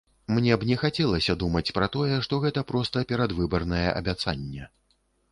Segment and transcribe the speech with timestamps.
[0.35, 4.63] Мне б не хацелася думаць пра тое, што гэта проста перадвыбарнае абяцанне.